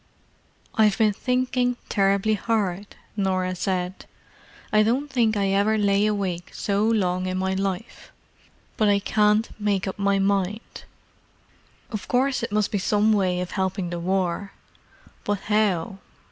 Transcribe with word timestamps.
"I've 0.73 0.97
been 0.97 1.13
thinking 1.13 1.77
terribly 1.87 2.33
hard," 2.33 2.95
Norah 3.15 3.53
said. 3.53 4.07
"I 4.73 4.81
don't 4.81 5.11
think 5.11 5.37
I 5.37 5.49
ever 5.49 5.77
lay 5.77 6.07
awake 6.07 6.49
so 6.55 6.83
long 6.83 7.27
in 7.27 7.37
my 7.37 7.53
life. 7.53 8.11
But 8.77 8.89
I 8.89 8.97
can't 8.97 9.51
make 9.59 9.87
up 9.87 9.99
my 9.99 10.17
mind. 10.17 10.85
Of 11.91 12.07
course 12.07 12.41
it 12.41 12.51
must 12.51 12.71
be 12.71 12.79
some 12.79 13.13
way 13.13 13.41
of 13.41 13.51
helping 13.51 13.91
the 13.91 13.99
War. 13.99 14.53
But 15.23 15.41
how? 15.41 15.99